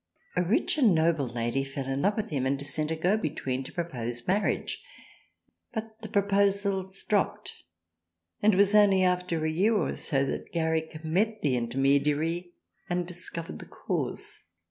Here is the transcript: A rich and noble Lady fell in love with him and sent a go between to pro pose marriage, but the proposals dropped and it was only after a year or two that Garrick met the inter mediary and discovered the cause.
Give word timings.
A 0.35 0.41
rich 0.41 0.79
and 0.79 0.95
noble 0.95 1.27
Lady 1.27 1.63
fell 1.63 1.85
in 1.85 2.01
love 2.01 2.15
with 2.15 2.31
him 2.31 2.47
and 2.47 2.59
sent 2.65 2.89
a 2.89 2.95
go 2.95 3.17
between 3.17 3.63
to 3.63 3.71
pro 3.71 3.83
pose 3.85 4.25
marriage, 4.27 4.81
but 5.73 6.01
the 6.01 6.09
proposals 6.09 7.03
dropped 7.03 7.53
and 8.41 8.55
it 8.55 8.57
was 8.57 8.73
only 8.73 9.03
after 9.03 9.45
a 9.45 9.51
year 9.51 9.75
or 9.75 9.95
two 9.95 10.25
that 10.25 10.51
Garrick 10.51 11.05
met 11.05 11.43
the 11.43 11.55
inter 11.55 11.77
mediary 11.77 12.53
and 12.89 13.05
discovered 13.05 13.59
the 13.59 13.67
cause. 13.67 14.39